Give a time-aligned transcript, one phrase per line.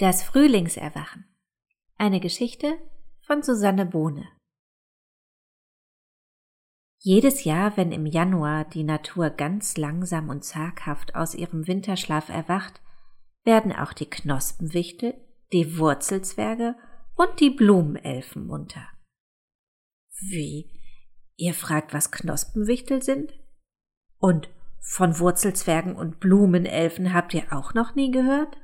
[0.00, 1.24] Das Frühlingserwachen.
[1.96, 2.78] Eine Geschichte
[3.26, 4.28] von Susanne Bohne.
[6.98, 12.80] Jedes Jahr, wenn im Januar die Natur ganz langsam und zaghaft aus ihrem Winterschlaf erwacht,
[13.42, 15.14] werden auch die Knospenwichtel,
[15.52, 16.76] die Wurzelzwerge
[17.16, 18.86] und die Blumenelfen munter.
[20.20, 20.70] Wie?
[21.34, 23.32] Ihr fragt, was Knospenwichtel sind?
[24.18, 28.56] Und von Wurzelzwergen und Blumenelfen habt ihr auch noch nie gehört?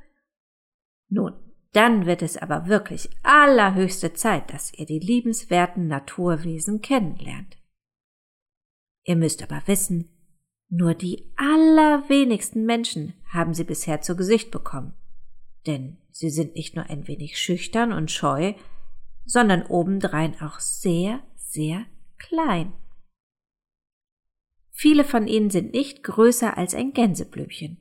[1.15, 1.33] Nun,
[1.71, 7.55] dann wird es aber wirklich allerhöchste Zeit, dass ihr die liebenswerten Naturwesen kennenlernt.
[9.05, 10.09] Ihr müsst aber wissen,
[10.67, 14.93] nur die allerwenigsten Menschen haben sie bisher zu Gesicht bekommen.
[15.65, 18.53] Denn sie sind nicht nur ein wenig schüchtern und scheu,
[19.23, 21.85] sondern obendrein auch sehr, sehr
[22.17, 22.73] klein.
[24.71, 27.77] Viele von ihnen sind nicht größer als ein Gänseblümchen.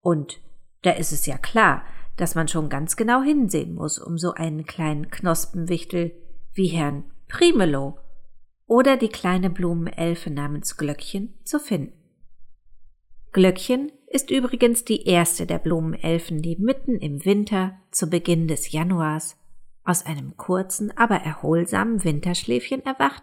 [0.00, 0.40] Und
[0.82, 1.84] da ist es ja klar,
[2.16, 6.12] dass man schon ganz genau hinsehen muss, um so einen kleinen Knospenwichtel
[6.54, 7.98] wie Herrn Primelo
[8.66, 11.92] oder die kleine Blumenelfe namens Glöckchen zu finden.
[13.32, 19.36] Glöckchen ist übrigens die erste der Blumenelfen, die mitten im Winter zu Beginn des Januars
[19.84, 23.22] aus einem kurzen, aber erholsamen Winterschläfchen erwacht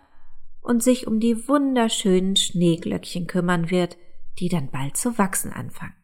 [0.62, 3.98] und sich um die wunderschönen Schneeglöckchen kümmern wird,
[4.40, 5.96] die dann bald zu wachsen anfangen.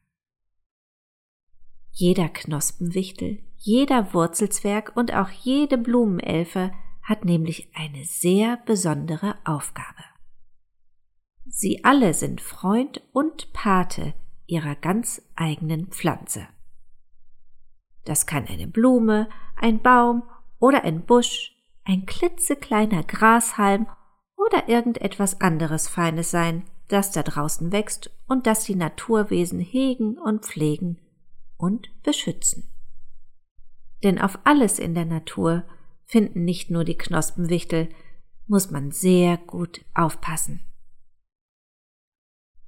[1.92, 10.04] Jeder Knospenwichtel, jeder Wurzelzwerg und auch jede Blumenelfe hat nämlich eine sehr besondere Aufgabe.
[11.46, 14.14] Sie alle sind Freund und Pate
[14.46, 16.48] ihrer ganz eigenen Pflanze.
[18.06, 20.24] Das kann eine Blume, ein Baum
[20.60, 23.88] oder ein Busch, ein klitzekleiner Grashalm
[24.38, 30.46] oder irgendetwas anderes Feines sein, das da draußen wächst und das die Naturwesen hegen und
[30.46, 30.98] pflegen
[31.60, 32.72] und beschützen.
[34.04, 35.64] Denn auf alles in der Natur
[36.06, 37.90] finden nicht nur die Knospenwichtel,
[38.48, 40.62] muss man sehr gut aufpassen.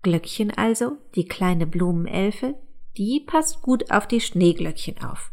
[0.03, 2.55] Glöckchen also, die kleine Blumenelfe,
[2.97, 5.31] die passt gut auf die Schneeglöckchen auf.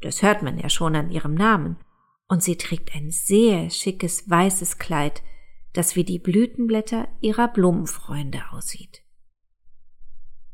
[0.00, 1.76] Das hört man ja schon an ihrem Namen.
[2.28, 5.22] Und sie trägt ein sehr schickes weißes Kleid,
[5.72, 9.02] das wie die Blütenblätter ihrer Blumenfreunde aussieht.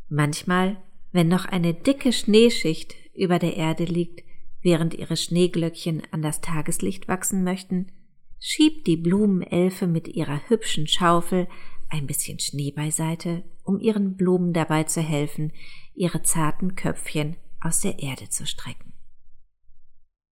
[0.09, 0.81] Manchmal
[1.15, 4.25] wenn noch eine dicke Schneeschicht über der Erde liegt,
[4.63, 7.93] während ihre Schneeglöckchen an das Tageslicht wachsen möchten,
[8.41, 11.47] schiebt die Blumenelfe mit ihrer hübschen Schaufel
[11.89, 15.53] ein bisschen Schnee beiseite, um ihren Blumen dabei zu helfen,
[15.95, 18.93] ihre zarten Köpfchen aus der Erde zu strecken.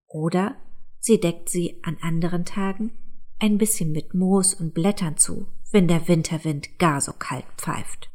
[0.07, 0.56] Oder
[1.00, 2.94] sie deckt sie an anderen Tagen
[3.38, 8.09] ein bisschen mit Moos und Blättern zu, wenn der Winterwind gar so kalt pfeift.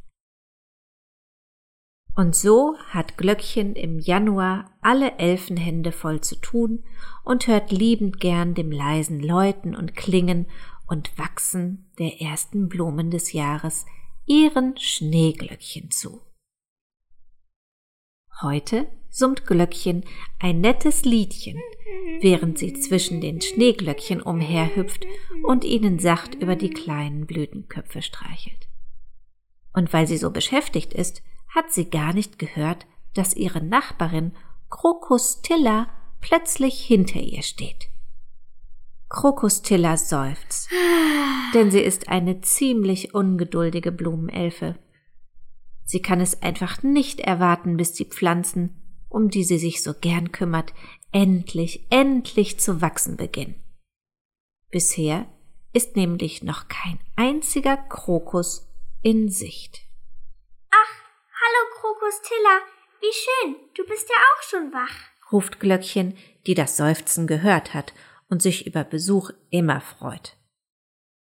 [2.17, 6.85] Und so hat Glöckchen im Januar alle Elfenhände voll zu tun
[7.25, 10.47] und hört liebend gern dem leisen Läuten und Klingen
[10.87, 13.85] und Wachsen der ersten Blumen des Jahres
[14.27, 16.21] ihren Schneeglöckchen zu.
[18.43, 20.05] Heute summt Glöckchen
[20.39, 21.61] ein nettes Liedchen,
[22.21, 25.05] während sie zwischen den Schneeglöckchen umherhüpft
[25.45, 28.69] und ihnen sacht über die kleinen Blütenköpfe streichelt.
[29.73, 31.23] Und weil sie so beschäftigt ist,
[31.55, 34.33] hat sie gar nicht gehört, dass ihre Nachbarin
[34.71, 35.89] Krokustilla
[36.21, 37.89] plötzlich hinter ihr steht.
[39.09, 40.69] Krokustilla seufzt,
[41.55, 44.77] denn sie ist eine ziemlich ungeduldige Blumenelfe.
[45.85, 50.33] Sie kann es einfach nicht erwarten, bis die Pflanzen, um die sie sich so gern
[50.33, 50.73] kümmert,
[51.13, 53.63] endlich, endlich zu wachsen beginnen.
[54.71, 55.27] Bisher
[55.73, 58.67] ist nämlich noch kein einziger Krokus
[59.03, 59.83] in Sicht.
[61.85, 62.61] Krokustilla,
[63.01, 66.17] wie schön, du bist ja auch schon wach, ruft Glöckchen,
[66.47, 67.95] die das Seufzen gehört hat
[68.29, 70.37] und sich über Besuch immer freut.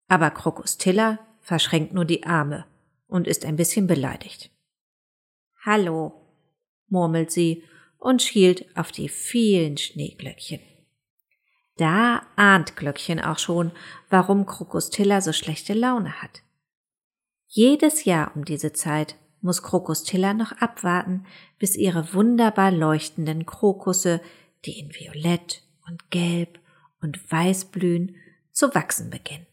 [0.09, 2.67] Aber Krokustilla verschränkt nur die Arme
[3.07, 4.51] und ist ein bisschen beleidigt.
[5.65, 6.13] Hallo,
[6.89, 7.65] murmelt sie
[7.99, 10.61] und schielt auf die vielen Schneeglöckchen.
[11.77, 13.73] Da ahnt Glöckchen auch schon,
[14.09, 16.43] warum Krokustilla so schlechte Laune hat.
[17.47, 21.27] Jedes Jahr um diese Zeit muss Krokustilla noch abwarten,
[21.59, 24.21] bis ihre wunderbar leuchtenden Krokusse,
[24.65, 26.59] die in Violett und Gelb
[27.01, 28.17] und Weiß blühen,
[28.51, 29.47] zu wachsen beginnen.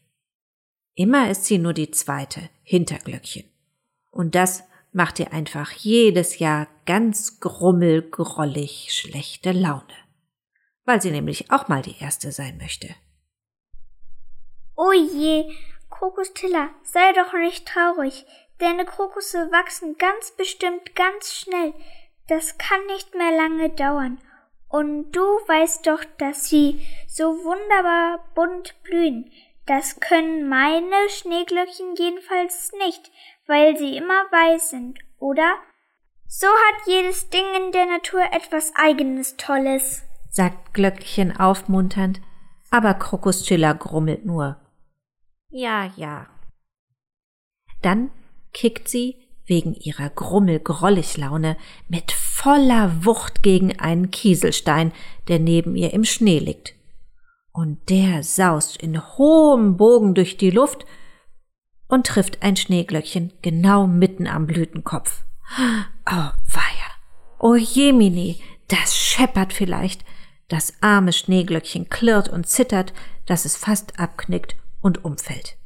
[0.94, 3.44] Immer ist sie nur die zweite, Hinterglöckchen.
[4.10, 9.82] Und das macht ihr einfach jedes Jahr ganz grummelgrollig schlechte Laune.
[10.84, 12.88] Weil sie nämlich auch mal die erste sein möchte.
[14.74, 15.50] Oh je,
[15.90, 18.24] Krokustilla, sei doch nicht traurig.
[18.62, 21.74] Deine Krokusse wachsen ganz bestimmt ganz schnell.
[22.28, 24.18] Das kann nicht mehr lange dauern.
[24.68, 29.32] Und du weißt doch, dass sie so wunderbar bunt blühen.
[29.66, 33.10] Das können meine Schneeglöckchen jedenfalls nicht,
[33.48, 35.56] weil sie immer weiß sind, oder?
[36.28, 42.20] So hat jedes Ding in der Natur etwas eigenes Tolles, sagt Glöckchen aufmunternd,
[42.70, 44.60] aber Krokuschilla grummelt nur.
[45.48, 46.28] Ja, ja.
[47.82, 48.12] Dann
[48.52, 49.16] kickt sie
[49.46, 51.56] wegen ihrer Grummel-Grollig-Laune
[51.88, 54.92] mit voller Wucht gegen einen Kieselstein,
[55.28, 56.74] der neben ihr im Schnee liegt.
[57.52, 60.86] Und der saust in hohem Bogen durch die Luft
[61.88, 65.24] und trifft ein Schneeglöckchen genau mitten am Blütenkopf.
[66.10, 66.90] Oh, weia.
[67.38, 70.04] Oh Jemini, das scheppert vielleicht.
[70.48, 72.94] Das arme Schneeglöckchen klirrt und zittert,
[73.26, 75.56] dass es fast abknickt und umfällt.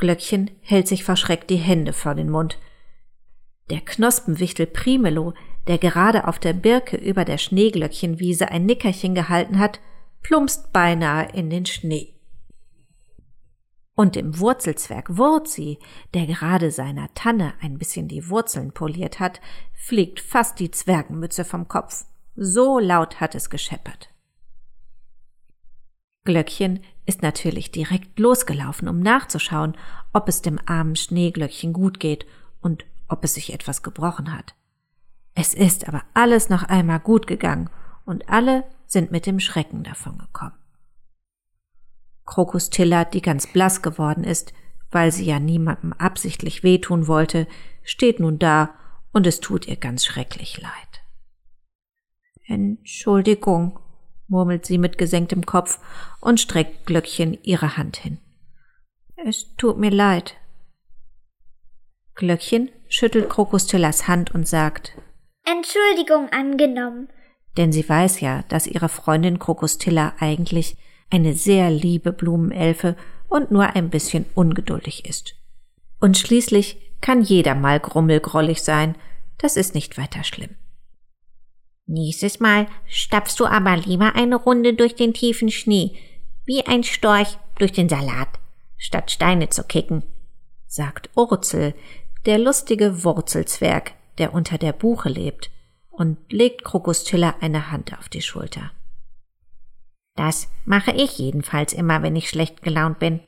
[0.00, 2.58] Glöckchen hält sich verschreckt die Hände vor den Mund.
[3.68, 5.34] Der Knospenwichtel Primelo,
[5.68, 9.78] der gerade auf der Birke über der Schneeglöckchenwiese ein Nickerchen gehalten hat,
[10.22, 12.14] plumpst beinahe in den Schnee.
[13.94, 15.78] Und dem Wurzelzwerg Wurzi,
[16.14, 19.40] der gerade seiner Tanne ein bisschen die Wurzeln poliert hat,
[19.74, 22.06] fliegt fast die Zwergenmütze vom Kopf.
[22.34, 24.08] So laut hat es gescheppert.
[26.24, 29.76] Glöckchen ist natürlich direkt losgelaufen, um nachzuschauen,
[30.12, 32.26] ob es dem armen Schneeglöckchen gut geht
[32.60, 34.54] und ob es sich etwas gebrochen hat.
[35.34, 37.70] Es ist aber alles noch einmal gut gegangen
[38.04, 40.54] und alle sind mit dem Schrecken davongekommen.
[42.26, 44.52] Krokustilla, die ganz blass geworden ist,
[44.90, 47.46] weil sie ja niemandem absichtlich wehtun wollte,
[47.82, 48.74] steht nun da
[49.12, 50.70] und es tut ihr ganz schrecklich leid.
[52.46, 53.78] Entschuldigung,
[54.30, 55.78] murmelt sie mit gesenktem Kopf
[56.20, 58.18] und streckt Glöckchen ihre Hand hin.
[59.16, 60.36] Es tut mir leid.
[62.14, 64.96] Glöckchen schüttelt Krokustillas Hand und sagt
[65.44, 67.08] Entschuldigung angenommen.
[67.56, 70.76] Denn sie weiß ja, dass ihre Freundin Krokustilla eigentlich
[71.10, 72.96] eine sehr liebe Blumenelfe
[73.28, 75.34] und nur ein bisschen ungeduldig ist.
[75.98, 78.94] Und schließlich kann jeder mal grummelgrollig sein,
[79.38, 80.54] das ist nicht weiter schlimm.
[81.90, 85.98] Nächstes Mal stapfst du aber lieber eine Runde durch den tiefen Schnee,
[86.44, 88.28] wie ein Storch durch den Salat,
[88.76, 90.04] statt Steine zu kicken,
[90.68, 91.74] sagt Urzel,
[92.26, 95.50] der lustige Wurzelzwerg, der unter der Buche lebt,
[95.90, 98.70] und legt Krokustilla eine Hand auf die Schulter.
[100.14, 103.18] Das mache ich jedenfalls immer, wenn ich schlecht gelaunt bin.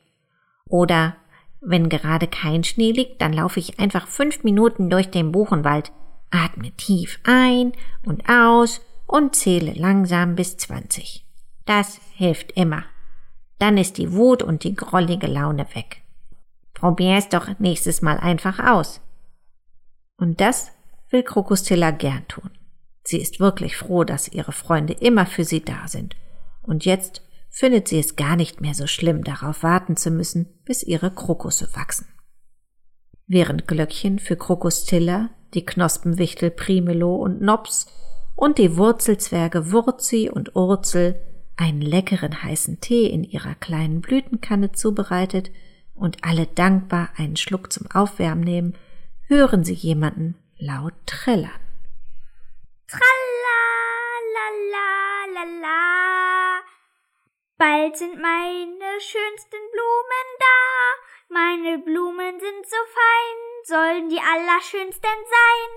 [0.69, 1.17] Oder
[1.59, 5.91] wenn gerade kein Schnee liegt, dann laufe ich einfach fünf Minuten durch den Buchenwald
[6.33, 11.25] Atme tief ein und aus und zähle langsam bis 20.
[11.65, 12.83] Das hilft immer.
[13.59, 16.01] Dann ist die Wut und die grollige Laune weg.
[16.73, 18.99] Probier es doch nächstes Mal einfach aus.
[20.17, 20.71] Und das
[21.09, 22.49] will Krokustilla gern tun.
[23.03, 26.15] Sie ist wirklich froh, dass ihre Freunde immer für sie da sind.
[26.61, 30.81] Und jetzt findet sie es gar nicht mehr so schlimm, darauf warten zu müssen, bis
[30.81, 32.07] ihre Krokusse wachsen.
[33.27, 37.87] Während Glöckchen für Krokustilla die Knospenwichtel Primelo und Nops
[38.35, 41.19] und die Wurzelzwerge Wurzi und Urzel
[41.55, 45.51] einen leckeren heißen Tee in ihrer kleinen Blütenkanne zubereitet
[45.93, 48.75] und alle dankbar einen Schluck zum Aufwärmen nehmen,
[49.27, 51.51] hören sie jemanden laut trällern.
[52.87, 53.59] Tralla,
[54.35, 56.61] la, la, la, la.
[57.57, 60.53] Bald sind meine schönsten Blumen da,
[61.29, 65.69] meine Blumen sind so fein, sollen die allerschönsten sein.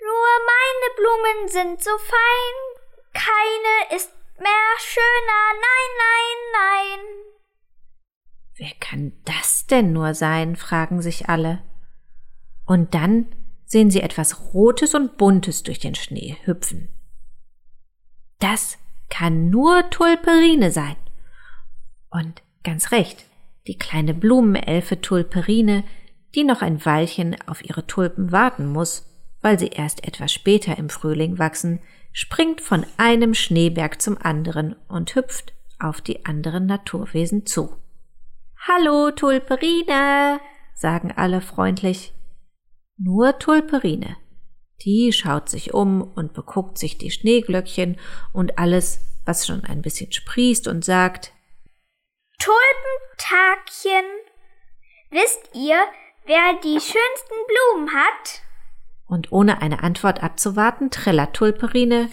[0.00, 2.78] Nur meine Blumen sind so fein,
[3.12, 7.28] keine ist mehr schöner, nein, nein, nein.
[8.56, 10.56] Wer kann das denn nur sein?
[10.56, 11.62] fragen sich alle.
[12.66, 13.34] Und dann
[13.64, 16.88] sehen sie etwas Rotes und Buntes durch den Schnee hüpfen.
[18.38, 18.78] Das
[19.10, 20.96] kann nur Tulperine sein.
[22.10, 23.24] Und ganz recht,
[23.66, 25.84] die kleine Blumenelfe Tulperine
[26.34, 29.06] die noch ein Weilchen auf ihre Tulpen warten muss,
[29.40, 31.80] weil sie erst etwas später im Frühling wachsen,
[32.12, 37.76] springt von einem Schneeberg zum anderen und hüpft auf die anderen Naturwesen zu.
[38.66, 40.40] Hallo, Tulperine,
[40.74, 42.12] sagen alle freundlich.
[42.96, 44.16] Nur Tulperine.
[44.84, 47.98] Die schaut sich um und beguckt sich die Schneeglöckchen
[48.32, 51.32] und alles, was schon ein bisschen sprießt und sagt
[52.38, 54.04] Tulpentagchen,
[55.10, 55.78] wisst ihr,
[56.28, 58.42] wer die schönsten Blumen hat?
[59.06, 62.10] Und ohne eine Antwort abzuwarten, trällert Tulperine.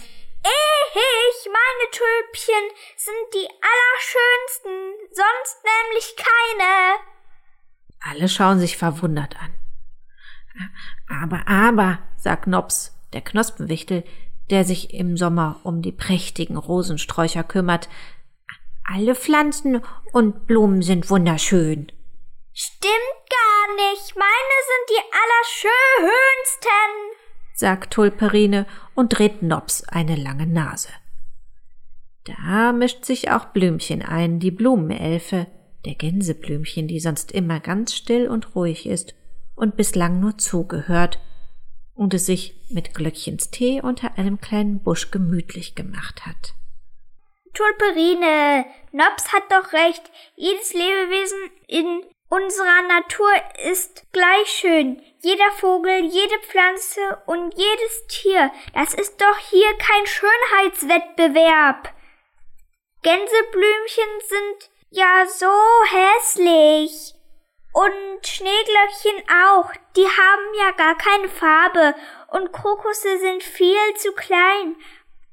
[0.48, 6.95] Ich, meine Tulpchen sind die allerschönsten, sonst nämlich keine.
[8.00, 9.53] Alle schauen sich verwundert an.
[11.10, 14.05] Aber, aber, sagt Nops, der Knospenwichtel,
[14.50, 17.89] der sich im Sommer um die prächtigen Rosensträucher kümmert.
[18.86, 21.91] Alle Pflanzen und Blumen sind wunderschön.
[22.53, 23.25] Stimmt
[23.75, 24.15] nicht.
[24.15, 26.91] Meine sind die allerschönsten,
[27.53, 30.89] sagt Tulperine und dreht Nops eine lange Nase.
[32.25, 35.48] Da mischt sich auch Blümchen ein, die Blumenelfe,
[35.86, 39.13] der Gänseblümchen, die sonst immer ganz still und ruhig ist
[39.55, 41.19] und bislang nur zugehört
[41.93, 46.53] und es sich mit Glöckchens Tee unter einem kleinen Busch gemütlich gemacht hat.
[47.53, 50.12] Tulperine, Nops hat doch recht.
[50.36, 53.32] Jedes Lebewesen in unserer Natur
[53.70, 55.01] ist gleich schön.
[55.20, 58.51] Jeder Vogel, jede Pflanze und jedes Tier.
[58.74, 61.94] Das ist doch hier kein Schönheitswettbewerb.
[63.01, 65.51] Gänseblümchen sind ja so
[65.89, 67.13] hässlich.
[67.74, 71.94] Und Schneeglöckchen auch, die haben ja gar keine Farbe
[72.29, 74.77] und Krokusse sind viel zu klein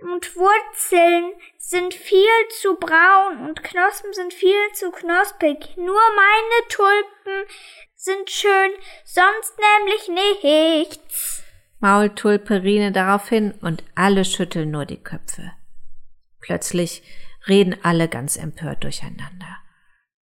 [0.02, 5.76] und Wurzeln sind viel zu braun und Knospen sind viel zu knospig.
[5.76, 7.48] Nur meine Tulpen
[7.94, 8.70] sind schön,
[9.04, 11.42] sonst nämlich nichts.
[11.78, 15.52] Mault Tulperine daraufhin und alle schütteln nur die Köpfe.
[16.40, 17.02] Plötzlich
[17.48, 19.58] reden alle ganz empört durcheinander.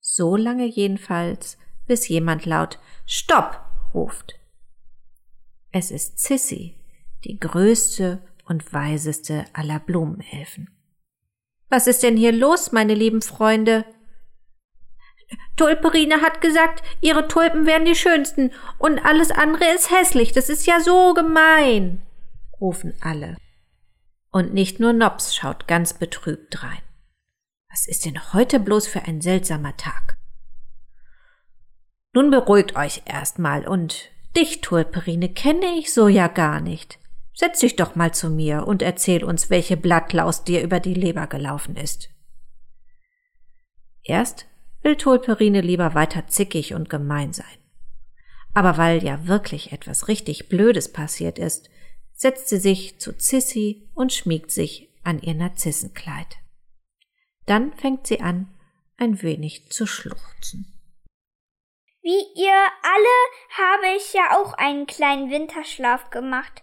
[0.00, 3.60] So lange jedenfalls, bis jemand laut Stopp
[3.94, 4.38] ruft.
[5.72, 6.76] Es ist Sissy,
[7.24, 10.68] die größte und weiseste aller Blumenelfen.
[11.70, 13.84] Was ist denn hier los, meine lieben Freunde?
[15.56, 20.32] Tulperine hat gesagt, ihre Tulpen wären die schönsten und alles andere ist hässlich.
[20.32, 22.02] Das ist ja so gemein,
[22.60, 23.36] rufen alle.
[24.32, 26.82] Und nicht nur Nops schaut ganz betrübt rein.
[27.70, 30.16] Was ist denn heute bloß für ein seltsamer Tag?
[32.12, 36.99] Nun beruhigt euch erstmal und dich, Tulperine, kenne ich so ja gar nicht.
[37.40, 41.26] Setz dich doch mal zu mir und erzähl uns, welche Blattlaus dir über die Leber
[41.26, 42.10] gelaufen ist.
[44.04, 44.44] Erst
[44.82, 47.46] will Tulperine lieber weiter zickig und gemein sein.
[48.52, 51.70] Aber weil ja wirklich etwas richtig Blödes passiert ist,
[52.12, 56.36] setzt sie sich zu Sissy und schmiegt sich an ihr Narzissenkleid.
[57.46, 58.54] Dann fängt sie an,
[58.98, 60.66] ein wenig zu schluchzen.
[62.02, 63.16] Wie ihr alle
[63.56, 66.62] habe ich ja auch einen kleinen Winterschlaf gemacht.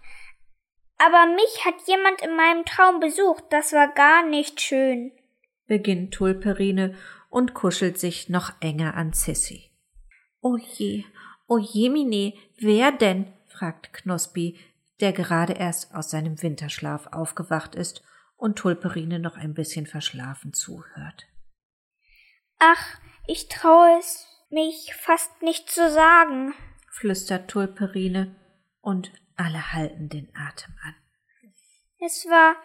[0.97, 5.11] Aber mich hat jemand in meinem Traum besucht, das war gar nicht schön,
[5.67, 6.95] beginnt Tulperine
[7.29, 9.71] und kuschelt sich noch enger an Sissy.
[10.41, 11.03] O je,
[11.47, 13.33] o jemine, wer denn?
[13.47, 14.59] fragt Knospi,
[14.99, 18.03] der gerade erst aus seinem Winterschlaf aufgewacht ist
[18.35, 21.27] und Tulperine noch ein bisschen verschlafen zuhört.
[22.59, 26.53] Ach, ich traue es mich fast nicht zu sagen,
[26.89, 28.35] flüstert Tulperine,
[28.87, 30.95] und alle halten den Atem an.
[31.99, 32.55] Es war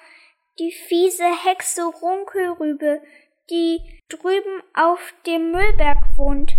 [0.61, 3.03] die fiese Hexe Runkelrübe,
[3.51, 6.53] die drüben auf dem Müllberg wohnt.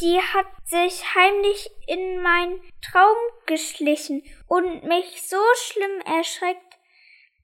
[0.00, 6.78] Die hat sich heimlich in meinen Traum geschlichen und mich so schlimm erschreckt.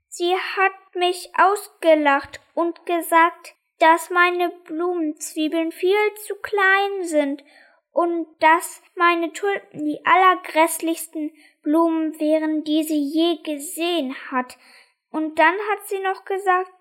[0.09, 7.45] Sie hat mich ausgelacht und gesagt, dass meine Blumenzwiebeln viel zu klein sind
[7.93, 11.31] und dass meine Tulpen die allergrässlichsten
[11.63, 14.59] Blumen wären, die sie je gesehen hat.
[15.11, 16.73] Und dann hat sie noch gesagt,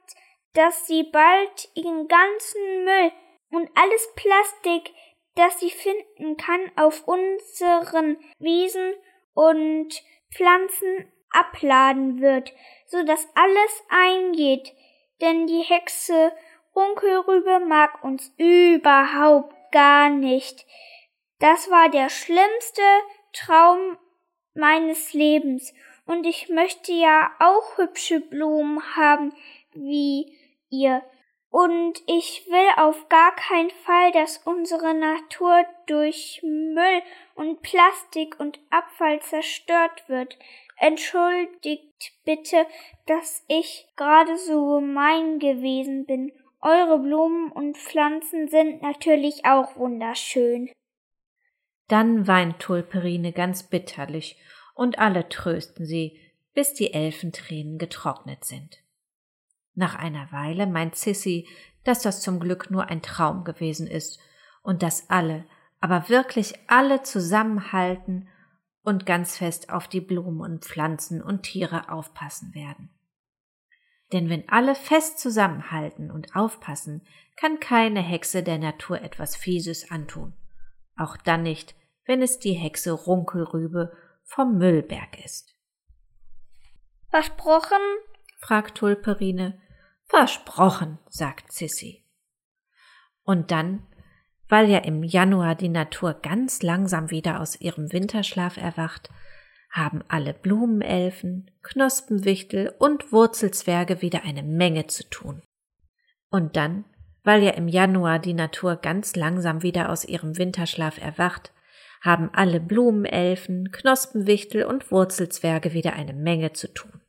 [0.53, 3.11] dass sie bald ihren ganzen Müll
[3.51, 4.93] und alles Plastik,
[5.35, 8.93] das sie finden kann, auf unseren Wiesen
[9.33, 9.89] und
[10.33, 12.53] Pflanzen abladen wird,
[12.87, 14.73] so dass alles eingeht,
[15.21, 16.31] denn die Hexe
[16.75, 20.65] Runkelrübe mag uns überhaupt gar nicht.
[21.41, 22.83] Das war der schlimmste
[23.33, 23.97] Traum
[24.53, 25.73] meines Lebens,
[26.05, 29.33] und ich möchte ja auch hübsche Blumen haben
[29.73, 30.37] wie
[30.69, 31.01] ihr.
[31.49, 37.01] Und ich will auf gar keinen Fall, dass unsere Natur durch Müll
[37.35, 40.37] und Plastik und Abfall zerstört wird.
[40.77, 42.65] Entschuldigt bitte,
[43.07, 46.31] dass ich gerade so gemein gewesen bin
[46.61, 50.69] eure Blumen und Pflanzen sind natürlich auch wunderschön.
[51.91, 54.37] Dann weint Tulperine ganz bitterlich
[54.75, 56.17] und alle trösten sie,
[56.53, 58.77] bis die Elfentränen getrocknet sind.
[59.75, 61.49] Nach einer Weile meint Sissy,
[61.83, 64.21] dass das zum Glück nur ein Traum gewesen ist
[64.63, 65.43] und dass alle,
[65.81, 68.29] aber wirklich alle zusammenhalten
[68.83, 72.89] und ganz fest auf die Blumen und Pflanzen und Tiere aufpassen werden.
[74.13, 77.05] Denn wenn alle fest zusammenhalten und aufpassen,
[77.35, 80.31] kann keine Hexe der Natur etwas Fieses antun.
[80.95, 83.91] Auch dann nicht, wenn es die Hexe Runkelrübe
[84.23, 85.55] vom Müllberg ist.
[87.09, 87.81] Versprochen?
[88.39, 89.59] fragt Tulperine.
[90.05, 92.05] Versprochen, sagt Sissy.
[93.23, 93.85] Und dann,
[94.49, 99.09] weil ja im Januar die Natur ganz langsam wieder aus ihrem Winterschlaf erwacht,
[99.69, 105.41] haben alle Blumenelfen, Knospenwichtel und Wurzelzwerge wieder eine Menge zu tun.
[106.29, 106.85] Und dann,
[107.23, 111.53] weil ja im Januar die Natur ganz langsam wieder aus ihrem Winterschlaf erwacht,
[112.01, 117.01] haben alle Blumenelfen, Knospenwichtel und Wurzelzwerge wieder eine Menge zu tun.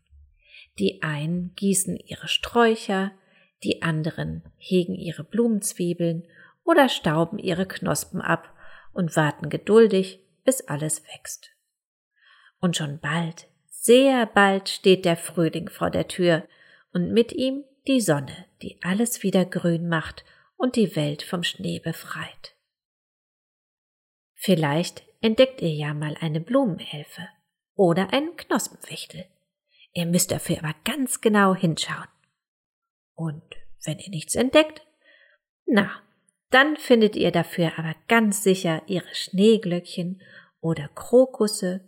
[0.79, 3.13] Die einen gießen ihre Sträucher,
[3.65, 6.27] die anderen hegen ihre Blumenzwiebeln
[6.65, 8.53] oder stauben ihre Knospen ab
[8.93, 11.51] und warten geduldig, bis alles wächst.
[12.61, 16.47] Und schon bald, sehr bald steht der Frühling vor der Tür
[16.93, 20.25] und mit ihm die Sonne, die alles wieder grün macht
[20.57, 22.52] und die Welt vom Schnee befreit.
[24.45, 27.29] Vielleicht entdeckt ihr ja mal eine Blumenelfe
[27.77, 29.25] oder einen Knospenwichtel.
[29.93, 32.09] Ihr müsst dafür aber ganz genau hinschauen.
[33.15, 33.45] Und
[33.85, 34.83] wenn ihr nichts entdeckt,
[35.65, 35.93] na,
[36.51, 40.21] dann findet ihr dafür aber ganz sicher ihre Schneeglöckchen
[40.61, 41.87] oder Krokusse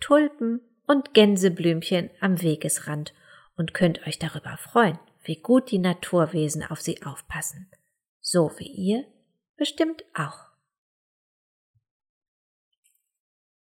[0.00, 3.14] Tulpen und Gänseblümchen am Wegesrand
[3.56, 7.70] und könnt euch darüber freuen, wie gut die Naturwesen auf sie aufpassen.
[8.20, 9.04] So wie ihr
[9.56, 10.51] bestimmt auch.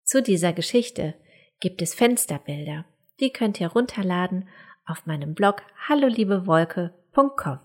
[0.06, 1.14] Zu dieser Geschichte
[1.58, 2.84] gibt es Fensterbilder.
[3.18, 4.48] Die könnt ihr runterladen
[4.86, 7.58] auf meinem Blog halloliebewolke.com.